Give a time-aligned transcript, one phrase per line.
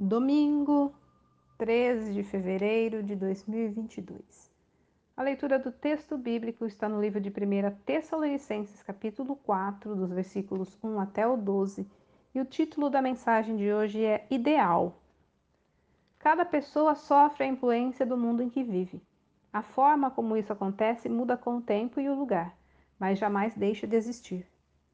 [0.00, 0.94] Domingo,
[1.58, 4.48] 13 de fevereiro de 2022.
[5.16, 7.32] A leitura do texto bíblico está no livro de 1
[7.84, 11.84] Tessalonicenses, capítulo 4, dos versículos 1 até o 12,
[12.32, 15.02] e o título da mensagem de hoje é Ideal.
[16.20, 19.02] Cada pessoa sofre a influência do mundo em que vive.
[19.52, 22.56] A forma como isso acontece muda com o tempo e o lugar,
[23.00, 24.46] mas jamais deixa de existir.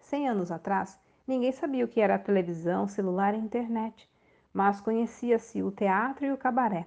[0.00, 4.10] Cem anos atrás, ninguém sabia o que era televisão, celular e internet
[4.58, 6.84] mas conhecia-se o teatro e o cabaré.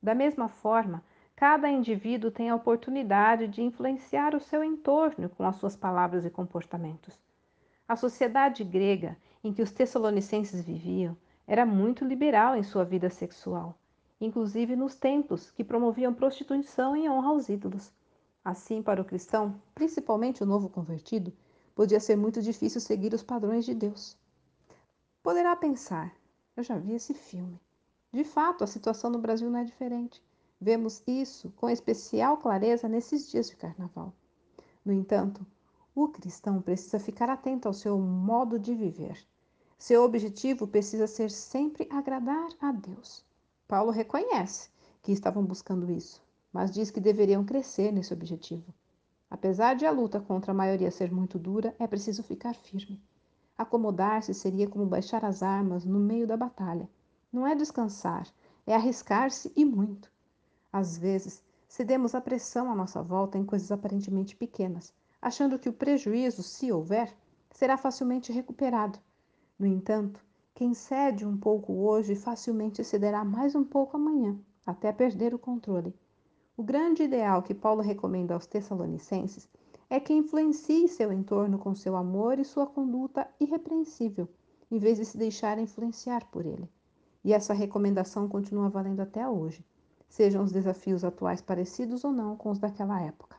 [0.00, 1.02] Da mesma forma,
[1.34, 6.30] cada indivíduo tem a oportunidade de influenciar o seu entorno com as suas palavras e
[6.30, 7.18] comportamentos.
[7.88, 11.16] A sociedade grega em que os tessalonicenses viviam
[11.48, 13.76] era muito liberal em sua vida sexual,
[14.20, 17.92] inclusive nos templos que promoviam prostituição em honra aos ídolos.
[18.44, 21.32] Assim, para o cristão, principalmente o novo convertido,
[21.74, 24.16] podia ser muito difícil seguir os padrões de Deus.
[25.24, 26.14] Poderá pensar,
[26.60, 27.58] eu já vi esse filme.
[28.12, 30.22] De fato, a situação no Brasil não é diferente.
[30.60, 34.12] Vemos isso com especial clareza nesses dias de carnaval.
[34.84, 35.44] No entanto,
[35.94, 39.18] o cristão precisa ficar atento ao seu modo de viver.
[39.78, 43.24] Seu objetivo precisa ser sempre agradar a Deus.
[43.66, 44.68] Paulo reconhece
[45.02, 48.74] que estavam buscando isso, mas diz que deveriam crescer nesse objetivo.
[49.30, 53.00] Apesar de a luta contra a maioria ser muito dura, é preciso ficar firme.
[53.60, 56.88] Acomodar-se seria como baixar as armas no meio da batalha.
[57.30, 58.26] Não é descansar,
[58.66, 60.10] é arriscar-se e muito.
[60.72, 65.74] Às vezes, cedemos à pressão à nossa volta em coisas aparentemente pequenas, achando que o
[65.74, 67.14] prejuízo, se houver,
[67.50, 68.98] será facilmente recuperado.
[69.58, 75.34] No entanto, quem cede um pouco hoje facilmente cederá mais um pouco amanhã, até perder
[75.34, 75.94] o controle.
[76.56, 79.50] O grande ideal que Paulo recomenda aos Tessalonicenses
[79.90, 84.28] é que influencie seu entorno com seu amor e sua conduta irrepreensível,
[84.70, 86.70] em vez de se deixar influenciar por ele.
[87.24, 89.64] E essa recomendação continua valendo até hoje,
[90.08, 93.36] sejam os desafios atuais parecidos ou não com os daquela época.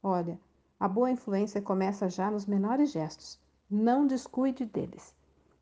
[0.00, 0.38] Olha,
[0.78, 3.36] a boa influência começa já nos menores gestos.
[3.68, 5.12] Não descuide deles.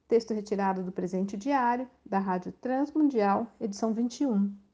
[0.07, 4.66] Texto retirado do presente diário da Rádio Transmundial, edição 21.